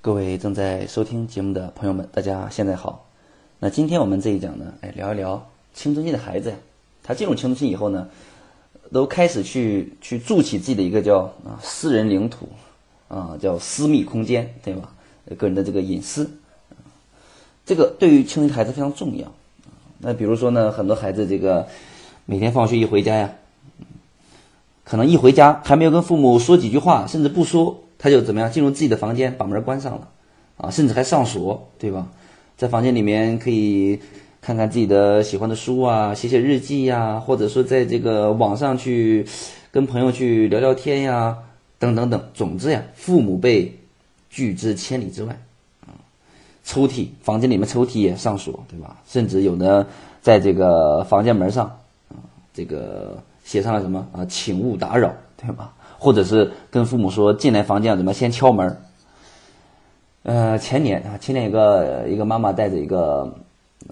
[0.00, 3.06] 各位正在收听节目的朋友们，大家现在好。
[3.58, 6.56] 那今天我们这一讲呢，哎，聊一聊青春期的孩子呀。
[7.02, 8.06] 他进入青春期以后呢，
[8.92, 12.48] 都开始去去筑起自己的一个叫啊私人领土
[13.08, 14.92] 啊，叫私密空间，对吧？
[15.36, 16.30] 个人的这个隐私，
[17.66, 19.32] 这个对于青春期孩子非常重要。
[19.98, 21.66] 那比如说呢，很多孩子这个
[22.24, 23.32] 每天放学一回家呀，
[24.84, 27.82] 可能一回家还没有跟父母说几句话，甚至不说。
[27.98, 30.08] 他就怎么样进入自己的房间，把门关上了，
[30.56, 32.06] 啊，甚至还上锁，对吧？
[32.56, 34.00] 在房间里面可以
[34.40, 39.26] 看看自己的喜欢的书啊，写写日记呀，或者说在这个网上去
[39.70, 41.36] 跟朋友去聊聊天呀，
[41.78, 42.20] 等等等。
[42.34, 43.76] 总之呀，父母被
[44.28, 45.36] 拒之千里之外，
[45.86, 45.94] 啊，
[46.64, 48.96] 抽屉房间里面抽屉也上锁，对吧？
[49.06, 49.86] 甚至有的
[50.20, 51.66] 在这个房间门上，
[52.08, 52.18] 啊，
[52.52, 55.72] 这个写上了什么啊，请勿打扰，对吧？
[55.98, 58.76] 或者是跟父母说进来房间怎么先敲门
[60.24, 63.34] 呃，前年啊，前年一个一个妈妈带着一个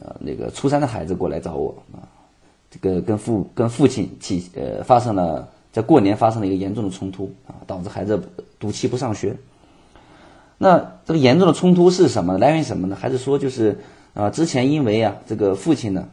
[0.01, 2.05] 呃那个初三的孩子过来找我啊，
[2.71, 8.21] 这个跟父跟父亲起呃发生了在过年发生了一个严重的冲突啊，导致孩子
[8.59, 9.35] 赌气不上学。
[10.59, 12.37] 那这个严重的冲突是什么？
[12.37, 12.97] 来源于什么呢？
[13.01, 13.79] 还是说就是
[14.13, 16.07] 啊之前因为啊这个父亲呢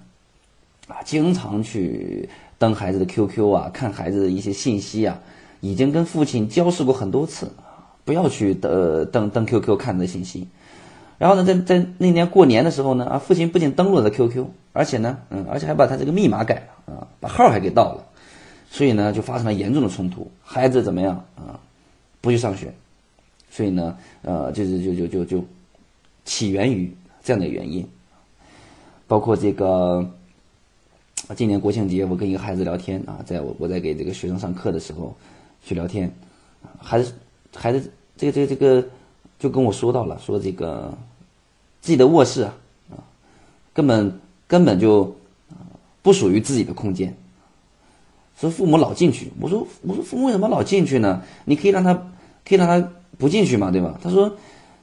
[0.87, 5.19] 啊经常去登孩子的 QQ 啊，看孩子的一些信息啊。
[5.63, 7.49] 已经跟父亲交涉过很多次，
[8.03, 10.45] 不要去登登登 QQ 看的信息。
[11.17, 18.03] 然后呢，在在那年过年的时候呢，啊，父亲不仅登录了 QQ，而且呢，嗯，而且还把他这个密码改了啊，把号还给盗了。
[18.69, 20.29] 所以呢，就发生了严重的冲突。
[20.43, 21.57] 孩子怎么样啊？
[22.19, 22.73] 不去上学。
[23.49, 25.45] 所以呢，呃，就是就就就就
[26.25, 27.87] 起源于这样的原因。
[29.07, 30.05] 包括这个
[31.37, 35.15] 今年国庆节，我跟一个孩子聊天啊，在我我在给这个学生上课的时候。
[35.65, 36.13] 去聊天，
[36.77, 37.13] 孩子，
[37.55, 38.87] 孩子，这个这个这个，
[39.39, 40.93] 就跟我说到了，说这个
[41.81, 42.53] 自己的卧室啊，
[42.91, 42.99] 啊，
[43.73, 45.15] 根本根本就
[46.01, 47.15] 不属于自己的空间，
[48.39, 49.31] 说父母老进去。
[49.39, 51.21] 我说我说父母为什么老进去呢？
[51.45, 51.93] 你可以让他
[52.45, 52.85] 可以让他
[53.17, 53.97] 不进去嘛，对吧？
[54.03, 54.35] 他说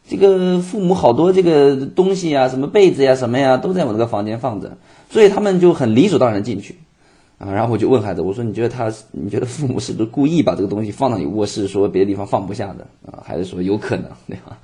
[0.09, 4.79] 这个父母好多这个东西啊，什么被子呀，什么呀，都在我那个房间放着，
[5.11, 6.80] 所以他们就很理所当然进去。
[7.41, 12.87] 啊，然后我就问孩子，我说你觉得他，你觉得父母是不是故意把这个东西放到你卧室，说别的地方放不下的？
[13.11, 14.59] 啊，孩子说有可能，对吧？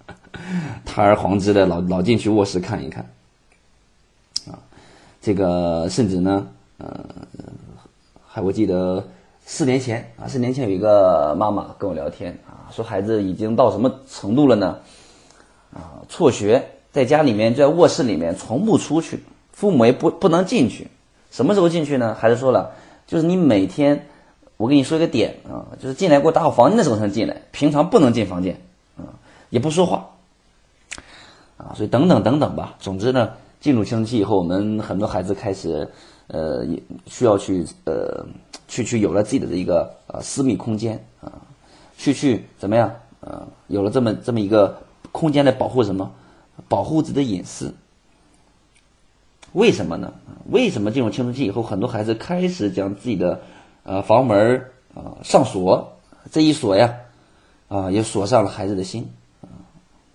[0.84, 3.10] 堂而皇之的老老进去卧室看一看，
[4.46, 4.60] 啊，
[5.22, 7.02] 这个甚至呢，呃，
[8.28, 9.02] 还我记得
[9.46, 14.76] 四年前啊，四年前有一个妈妈跟我聊天啊，说孩子已经到什么程度了呢？
[15.72, 16.62] 啊，辍学，
[16.92, 20.88] 在家里面在卧室里面从不出去，父母也不不能进去。
[21.36, 22.14] 什么时候进去呢？
[22.14, 22.72] 孩子说了，
[23.06, 24.06] 就是你每天，
[24.56, 28.58] 我跟你说一个点啊，就是进来给我打好房间的时候才能进来，平常不能进房间，
[28.96, 29.04] 啊，
[29.50, 30.08] 也不说话，
[31.58, 32.74] 啊，所以等等等等吧。
[32.78, 35.86] 总之呢，进入青春期以后，我们很多孩子开始，
[36.28, 38.24] 呃，也需要去呃，
[38.66, 41.30] 去去有了自己的这一个呃私密空间啊，
[41.98, 42.90] 去去怎么样？
[43.20, 44.74] 啊，有了这么这么一个
[45.12, 46.10] 空间来保护什么？
[46.66, 47.74] 保护自己的隐私。
[49.52, 50.10] 为什么呢？
[50.50, 53.42] 为什么进入青春期以后，很多孩子开始将自己的
[53.82, 55.92] 呃房门啊上锁？
[56.30, 56.94] 这一锁呀，
[57.68, 59.08] 啊也锁上了孩子的心
[59.40, 59.50] 啊。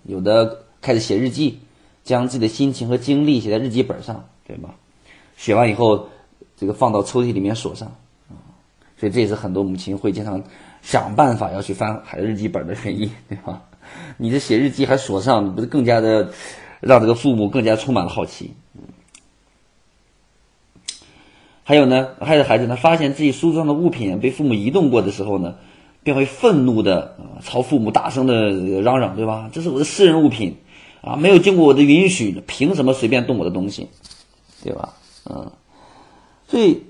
[0.03, 1.59] 有的开始写日记，
[2.03, 4.75] 将自己的心情和经历写在日记本上，对吧？
[5.37, 6.07] 写完以后，
[6.57, 7.89] 这个放到抽屉里面锁上
[8.29, 8.35] 啊。
[8.97, 10.43] 所以这也是很多母亲会经常
[10.81, 13.63] 想办法要去翻孩子日记本的原因， 对吧？
[14.17, 16.31] 你这写日记还锁上，不是更加的
[16.79, 18.53] 让这个父母更加充满了好奇？
[21.63, 25.55] 还有呢，还有孩子呢，发现自己书桌上的物品被父母移动过的时候呢，
[26.03, 28.49] 便会愤怒的啊，朝父母大声的
[28.81, 29.49] 嚷嚷，对吧？
[29.53, 30.57] 这是我的私人物品，
[31.01, 33.87] 啊，没有经过我的允许，凭什么随便动我的东西，
[34.63, 34.93] 对吧？
[35.29, 35.51] 嗯，
[36.47, 36.83] 所以，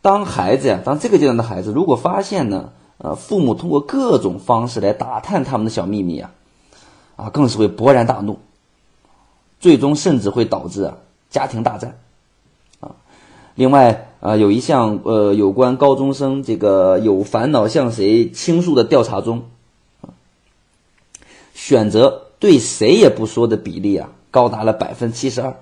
[0.00, 6.30] 当孩子呀，当这个阶段的孩子，如果发现呢，呃，父母通过各种方式来打探他们的小秘密啊，
[7.16, 8.38] 啊，更是会勃然大怒，
[9.58, 10.96] 最终甚至会导致啊
[11.30, 11.98] 家庭大战。
[13.54, 19.44] 另外啊，有一项呃有关高中生这个有烦恼向谁倾诉的调查中，
[21.52, 25.56] 选择对谁也不说的比例啊，高达了百分之七十二，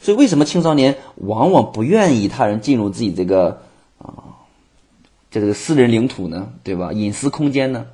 [0.00, 3.62] 所以为什么青少年往往不愿意他人进入自己这个
[3.98, 4.38] 啊，
[5.30, 6.52] 这个私人领土呢？
[6.62, 6.92] 对吧？
[6.92, 7.86] 隐私空间呢？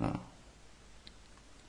[0.00, 0.18] 啊，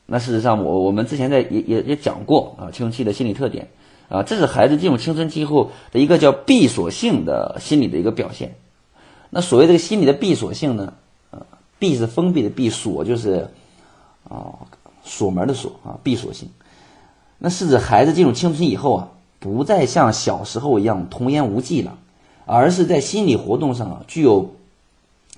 [0.07, 3.67] 那事实上我我们之前在也也也讲过啊，青春期的心理特点。
[4.13, 8.53] 啊，这是孩子进入青春期后的一个叫闭锁性的心理的一个表现。
[9.31, 10.93] 那所谓这个心理的闭锁性呢？
[11.31, 11.41] 啊，
[11.79, 13.47] 闭是封闭的闭，锁就是
[14.29, 14.53] 啊，
[15.03, 16.47] 锁门的锁啊，闭锁性。
[17.39, 21.97] 那是指孩子进入青春期以后啊，不再像小时候一样童言无忌了，
[22.45, 24.53] 而是在心理活动上啊，具有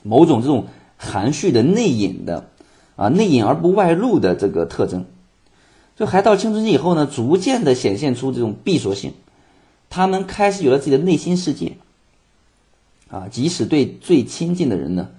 [0.03, 0.65] 某种这种
[0.97, 2.49] 含蓄的内隐的
[2.97, 5.05] 啊，内隐而不外露的这个特征。
[5.95, 9.13] 就孩到青春期以后呢，逐渐的显现出这种闭锁性，
[9.89, 11.77] 他们开始有了自己的内心世界。
[13.07, 15.09] 啊，即使对最亲近的人呢，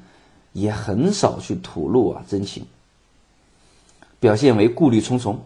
[0.53, 2.67] 也很少去吐露啊真情，
[4.19, 5.45] 表现为顾虑重重，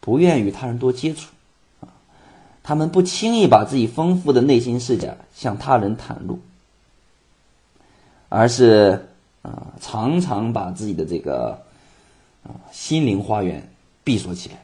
[0.00, 1.30] 不愿与他人多接触，
[2.64, 6.40] 他们不轻易把自己丰富的内心世界向他人袒露，
[8.28, 9.06] 而是
[9.42, 11.62] 啊，常常把自己的这个
[12.42, 13.70] 啊心灵花园
[14.04, 14.56] 闭锁起来。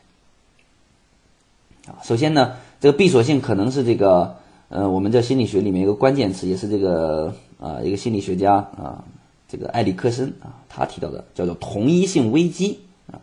[1.93, 4.37] 啊，首先呢，这个闭锁性可能是这个。
[4.73, 9.03] 呃，我们在心理学里面一个关键词，也是这个啊，一个心理学家啊，
[9.49, 12.79] 这个埃里克森啊，他提到的叫做同一性危机
[13.11, 13.19] 啊。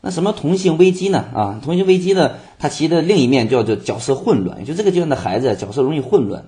[0.00, 1.26] 那什么同性危机呢？
[1.34, 6.46] 啊，同性危机呢，它其实的另一面叫做角色混乱，就这个阶段的孩子角色容易混乱，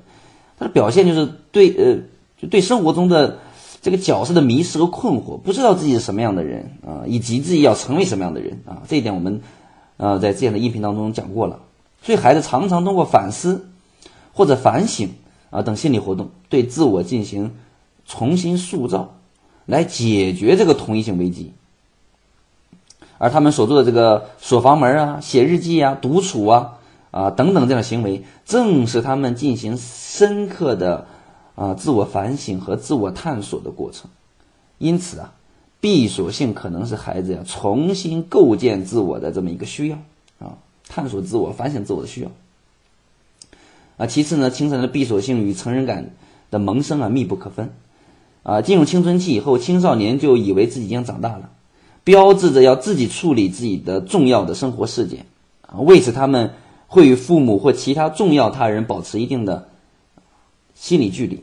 [0.59, 1.99] 他的表现就是对呃，
[2.41, 3.41] 就对生活中的
[3.81, 8.83] 这个角色的迷失和困惑，不知道自己是什么样的人啊，以及自己要成为什么样的人啊。
[8.89, 9.41] 这一点我们
[9.97, 11.61] 呃在之前的音频当中讲过了，
[12.03, 13.65] 所以孩子常常通过反思。
[14.35, 15.15] 或者反省
[15.51, 17.57] 啊等心理活动，对自我进行
[18.07, 19.17] 重新塑造，
[19.67, 21.55] 来解决这个同一性危机。
[23.19, 26.75] 而他们所做的这个锁房门啊、写日记啊、独处啊
[27.11, 31.09] 啊等等这样的行为，正是他们进行深刻的
[31.59, 34.09] 啊自我反省和自我探索的过程。
[34.79, 35.35] 因此啊，
[35.81, 39.97] 闭锁性可能是孩子呀重新构建自我的这么一个需要
[40.39, 40.59] 啊，
[40.89, 42.31] 探索自我、反省自我的需要。
[43.97, 46.13] 啊，其次呢，青少年的闭锁性与成人感
[46.53, 47.73] 的萌生啊密不可分，
[48.45, 51.51] 啊，进入青春期以后，青少年就以为自己已经长大了，
[52.05, 55.27] 标志着要自己处理自己的重要的生活事件，
[55.67, 56.53] 啊，为此他们
[56.87, 59.69] 会与父母或其他重要他人保持一定的
[60.77, 61.43] 心理距离，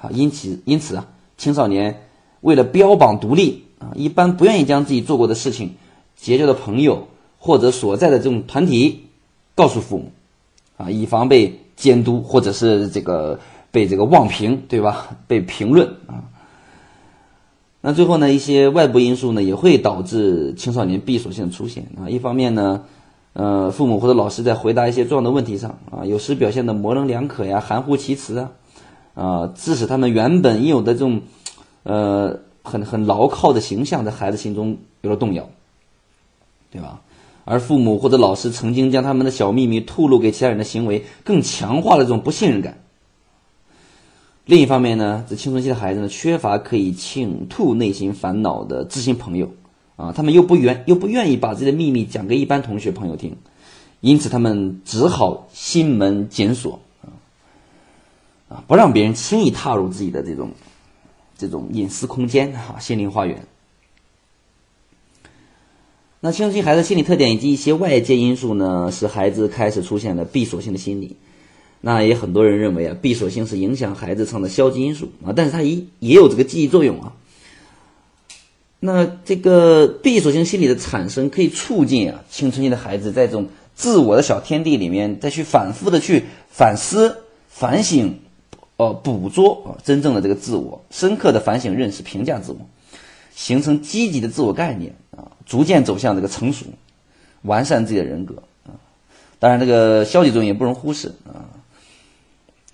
[0.00, 1.06] 啊，因此因此啊，
[1.36, 2.02] 青少年
[2.40, 5.74] 为了标榜独立啊，一般不愿意将自己做过的事情、
[6.16, 7.08] 结交的朋友
[7.38, 9.06] 或者所在的这种团体
[9.54, 10.12] 告诉父母，
[10.76, 11.60] 啊，以防被。
[11.80, 15.16] 监督或者是这个被这个妄评，对吧？
[15.26, 16.28] 被评论啊。
[17.80, 22.10] 那最后呢，一些外部因素呢也会导致青少年闭锁性出现啊。
[22.10, 22.82] 一方面呢，
[23.32, 28.50] 呃，父母或者老师在回答一些重要的问题上啊，有时表现的模棱两可呀、含糊其辞啊，
[29.14, 31.22] 啊，致使他们原本应有的这种
[31.82, 35.48] 呃很很牢靠的形象在孩子心中有了动摇，
[36.70, 37.02] 对吧？
[37.46, 42.84] 而父母或者老师曾经将他们的小秘密吐露给其他人的行为，更强化了这种不信任感。
[44.44, 49.50] 另一方面呢，这青春期的孩子呢，缺乏可以倾吐内心烦恼的知心朋友，
[49.96, 53.36] 啊，他们又不愿又不愿意把自己的秘密讲给一般同学朋友听，
[54.00, 56.78] 因此他们只好心门紧锁，
[58.50, 60.50] 啊，不让别人轻易踏入自己的这种
[61.38, 63.46] 这种隐私空间，哈，心灵花园。
[66.18, 71.16] 那青春期孩子心理特点以及一些外界因素呢，使孩子开始出现了闭锁性的心理。
[71.80, 77.14] 那也很多人认为啊，闭锁性是影响孩子成的消极因素啊，但是它也也有这个积极作用啊。
[78.80, 87.16] 那这个闭锁性心理的产生，可以促进啊青春期的孩子在这种自我的小天地里面，再去反复的去反思、
[87.48, 88.18] 反省，
[88.80, 92.58] 呃，捕捉啊真正的这个自我，深刻的反省、认识、评价自我，
[93.34, 95.36] 形成积极的自我概念啊。
[95.44, 96.64] 逐渐走向这个成熟，
[97.42, 98.72] 完善自己的人格啊。
[99.38, 101.44] 当然，这个消极作用也不容忽视啊。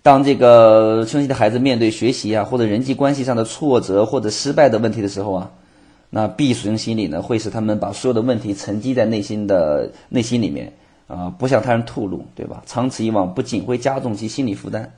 [0.04, 5.50] 当这个青春期的孩子面对学习啊或者人际关系上的挫折或者失败的问题的时候啊，
[6.10, 10.72] 那闭锁性心理呢会使他们把所有的问题沉积在内心的内心里面
[11.08, 12.62] 啊，不向他人吐露，对吧？
[12.64, 14.92] 长此以往，不仅会加重其心理负担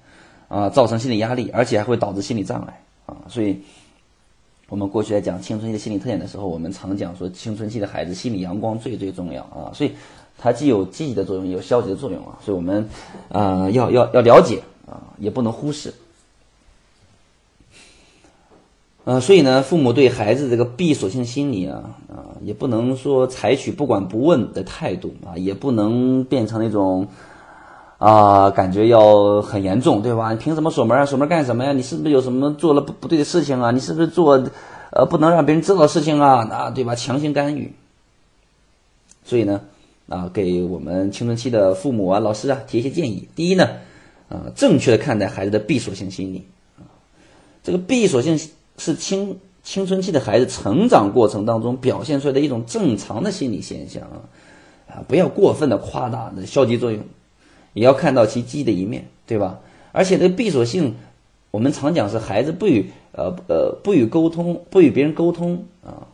[0.48, 3.16] 啊，造成心理压力，而且还会导致心理障碍啊。
[3.28, 3.60] 所以。
[4.70, 9.92] 我们过去在讲青春期的心理特点的时候，我们常讲说青春期的孩子心理阳光最最重要啊，所以
[10.36, 12.86] 它既有积极的作用，也有消极的作用啊，所以我们
[13.30, 15.94] 呃要要要了解啊，也不能忽视。
[19.04, 27.08] 呃，所以呢，父母对孩子这个闭锁性心理啊啊，也不能说采取不管不问的态度啊，也不能变成那种。
[27.98, 30.32] 啊，感觉要很严重，对吧？
[30.32, 31.04] 你凭什么锁门啊？
[31.04, 31.72] 锁门干什么呀？
[31.72, 33.72] 你是不是有什么做了不不对的事情啊？
[33.72, 34.40] 你是不是做，
[34.92, 36.46] 呃，不能让别人知道事情啊？
[36.48, 36.94] 啊，对吧？
[36.94, 37.72] 强行干预。
[39.24, 39.60] 所以呢，
[40.08, 43.28] 啊，给我们青春期的父母啊、老师啊提一些建议。
[43.34, 43.68] 第一呢，
[44.28, 46.46] 啊，正确的看待孩子的闭锁性心理
[46.78, 46.86] 啊，
[47.64, 48.38] 这个闭锁性
[48.76, 54.22] 是青青春期的孩子成长过程当中表现出来的一种正常的心理现象啊，
[54.88, 57.02] 啊，不要过分的夸大的消极作用，
[57.72, 59.60] 也要看到其积极的一面，对吧？
[59.92, 60.94] 而且这个闭锁性，
[61.50, 66.06] 我们常讲是孩子不与呃呃不与沟通，不与别人沟通啊，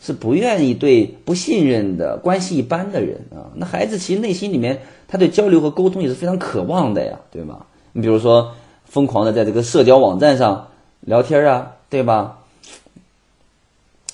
[0.00, 3.50] 是不愿意对不信任的关系一般的人啊。
[3.54, 7.66] 那孩子其实内心里面他对交流和沟通也是非常渴望的呀，对吧？
[7.92, 8.52] 你比如说
[8.84, 10.68] 疯狂的在这个社交网站上
[11.00, 12.38] 聊天啊，对吧？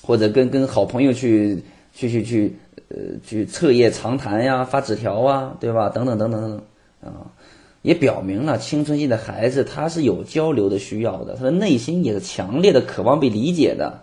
[0.01, 2.55] 或者跟跟好朋友去去去去
[2.89, 5.89] 呃去彻夜长谈呀，发纸条啊，对吧？
[5.89, 6.61] 等等等等等等
[7.01, 7.31] 啊。
[7.81, 14.01] 也表明了青春期的孩子他是有交流的需要的，他的内心也是强烈的渴望被理解的，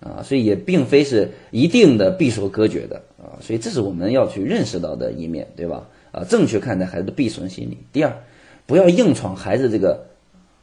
[0.00, 5.86] 啊，所以也并非是一定的闭锁隔绝的啊，所以这是我们要去认识到的一面，对吧？
[6.12, 7.76] 啊，正确看待孩子的闭锁心理。
[7.92, 8.22] 第二，
[8.64, 10.06] 不要硬闯孩子这个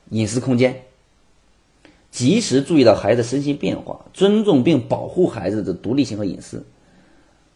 [0.09, 0.81] 隐私空间，
[2.09, 6.65] 及时注意到孩子身心变化，尊重并保护孩子的独立性和隐私，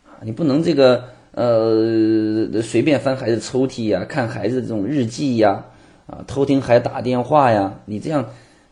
[0.06, 1.06] 啊，你不能这个。
[1.33, 5.63] 呃，随便翻孩子抽屉呀，看孩子这种日记呀，
[6.05, 8.25] 啊，偷听孩子打电话呀，你这样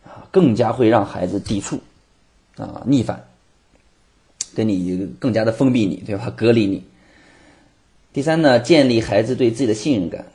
[0.04, 1.80] 啊，更加会让孩子抵触，
[2.58, 3.24] 啊，逆反，
[4.54, 6.30] 跟你更加的封闭你，对吧？
[6.36, 6.84] 隔离你。
[8.12, 10.26] 第三呢，建立孩子对自己的信任感，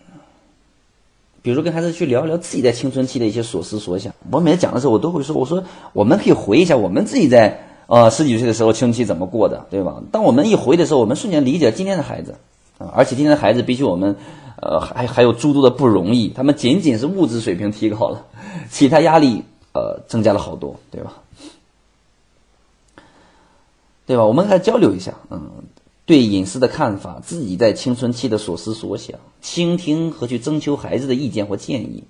[1.43, 4.15] 比如说跟孩子去聊聊自己在青春期的一些所思所想。
[4.31, 5.63] 我每次讲的时候，我都会说，我说
[5.93, 7.61] 我们可以回忆一下我们自己在。
[7.87, 10.01] 呃，十几岁的时候青春期怎么过的，对吧？
[10.11, 12.35] 当我们一回的时候，我们瞬间理解今天的孩子，
[12.79, 14.15] 啊，而且今天的孩子比起我们，
[14.59, 16.29] 呃，还还有诸多的不容易。
[16.29, 18.25] 他们仅仅是物质水平提高了，
[18.71, 21.13] 其他压力呃增加了好多，对吧？
[24.07, 24.25] 对吧？
[24.25, 25.51] 我们来交流一下，嗯，
[26.07, 32.03] 对隐私的看法，自己在青春期的所思所想，倾听和去征求孩子的意见或建议。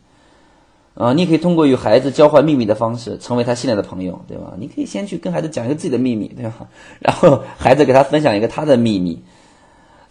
[0.96, 4.54] 啊，你可以通过与孩子交换秘密的方式，成为他信赖的朋友，对吧？
[4.58, 6.54] 你可以先去跟孩子讲一个自己的秘密，对吧？
[7.00, 9.22] 然后孩子给他分享一个他的秘密。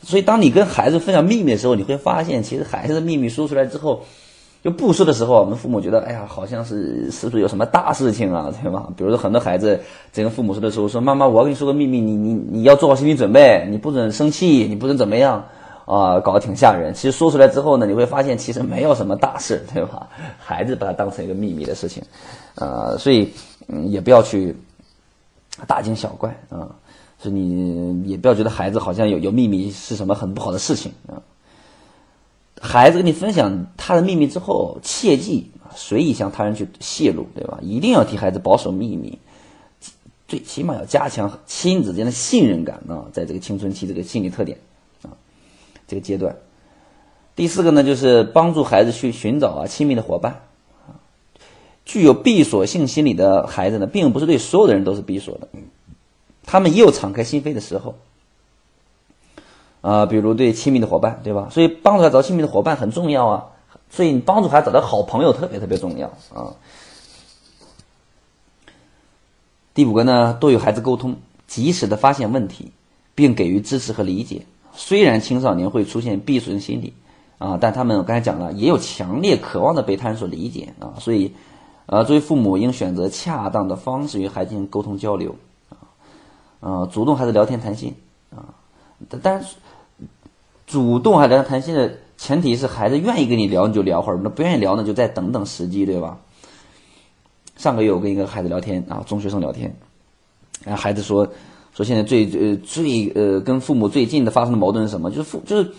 [0.03, 4.03] 所以，当你跟孩子分享秘密的时候，你会发现，其实孩子的秘密说出来之后，
[4.63, 8.87] 就不说的时候，我们父母觉得，哎呀，好像是是不是有什么大事情啊，对吧？
[8.95, 9.81] 比如说，很多孩子
[10.13, 15.43] 在跟父母说的时候，说：“妈妈，我要跟你说个秘密，你你你要做好心理准备，你不准生气，你不准怎么样。”
[15.85, 16.93] 啊，搞得挺吓人。
[16.95, 20.09] 其实说出来之后呢，你会发现其实没有什么大事， 对吧？
[20.39, 22.03] 孩子把它当成一个秘密的事情，
[22.57, 23.33] 呃，所以
[23.69, 24.57] 嗯，也不要去
[25.67, 26.69] 大惊小怪啊。
[27.19, 31.23] 所以你也不要觉得孩子好像有有秘密是什么很不好的事情啊。
[32.61, 37.59] 孩子跟你分享他的秘密之后，切记随意向他人去泄露，对吧？
[37.63, 39.19] 一定要替孩子保守秘密，
[40.29, 44.59] 最起码要加强亲子间的信任感啊，在这个青春期这个心理特点。
[45.87, 46.37] 这个阶段，
[47.37, 50.43] 第四个呢，就是帮助孩子去寻找啊亲密的伙伴
[50.87, 50.97] 啊。
[51.85, 55.49] 具有闭锁性心理的孩子呢，并不是对所有的人都是闭锁的，
[56.45, 57.97] 他们也有敞开心扉的时候
[59.83, 60.07] 啊。
[60.07, 61.49] 比如对亲密的伙伴，对吧？
[61.51, 63.51] 所以帮助他找亲密的伙伴很重要啊。
[63.91, 66.57] 所以你帮助孩子找到好朋友特别特别重要啊。
[69.75, 72.73] 第五个呢，多与孩子沟通，及时的发现问题，
[73.15, 74.47] 并给予支持和理解。
[74.77, 76.93] 虽然青少年会出现闭锁性心理，
[77.39, 81.33] 啊，但他们我刚才讲了，也有强烈渴望的被他人所理解啊，所以，
[81.87, 85.37] 呃，作为父母应选择恰当的方式与孩子进行沟通交流，
[85.69, 85.79] 啊，
[86.59, 87.95] 呃，主动孩子聊天谈心，
[88.35, 88.53] 啊，
[89.09, 89.55] 但但是
[90.67, 96.19] 主动还聊天谈心的前提是孩子愿意跟你聊你就聊会儿，那不愿意聊呢就再等等时机，对吧？
[97.57, 99.73] 上个月我跟一个孩子聊天啊，中学生聊天，
[100.65, 101.29] 然后孩子说。
[101.75, 105.11] 说现在最呃最呃跟父母最近的发生的矛盾是什么？
[105.11, 105.73] 就是父就是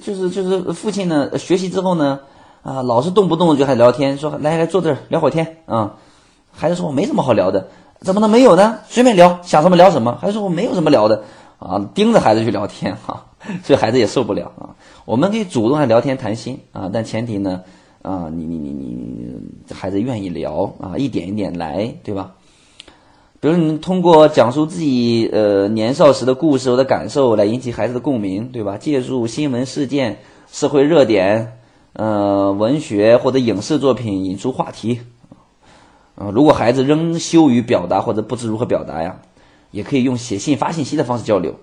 [0.00, 2.20] 就是就是父亲呢学习之后呢
[2.62, 5.96] 啊老是动不动就还聊天，说来来坐这儿聊会儿天啊。
[6.52, 7.68] 孩子说我没什么好聊的，
[8.00, 8.80] 怎么能没有呢？
[8.88, 10.18] 随便聊，想什么聊什么。
[10.20, 11.24] 孩子说我没有什么聊的
[11.58, 13.26] 啊，盯着孩子去聊天哈，
[13.64, 14.76] 所以孩子也受不了啊。
[15.06, 17.62] 我们可以主动来聊天谈心啊，但前提呢
[18.02, 22.34] 啊你你你你孩子愿意聊啊，一点一点来，对吧？
[23.40, 28.76] 比如你通过讲述自己呃年少时的故事或者感受来引起孩子的共鸣，对吧？
[28.76, 30.18] 借助新闻事件、
[30.52, 31.56] 社会热点、
[31.94, 35.00] 呃文学或者影视作品引出话题。
[36.16, 39.20] 啊，如果孩子仍羞于表达或者不知如何表达呀，
[39.70, 41.54] 也可以用写信发信息的方式交流，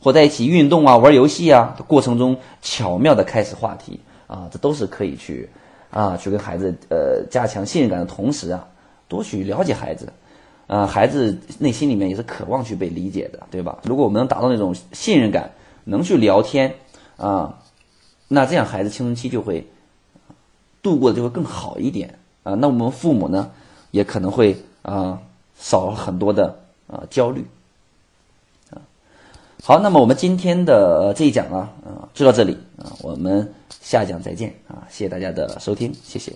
[0.00, 3.98] 或在一起运动啊、玩游戏啊的过程中巧妙的开始话题
[4.28, 5.48] 啊，这都是可以去
[5.90, 8.68] 啊去跟孩子呃加强信任感的同时啊，
[9.08, 10.12] 多去了解孩子。
[10.70, 13.80] 呃，孩子内心里面也是渴望去被理解的，对吧？
[13.82, 15.50] 如果我们能达到那种信任感，
[15.82, 16.76] 能去聊天
[17.16, 17.58] 啊，
[18.28, 19.66] 那这样孩子青春期就会
[20.80, 22.54] 度过的就会更好一点啊。
[22.54, 23.50] 那我们父母呢，
[23.90, 25.20] 也可能会啊
[25.58, 27.44] 少很多的啊焦虑
[28.70, 28.78] 啊。
[29.64, 36.32] 好，那么我们今天的这一讲啊啊就到这里啊，我们下讲再见啊，谢谢大家的收听，谢谢。